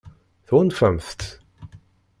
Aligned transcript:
Tɣunfamt-t? 0.47 1.21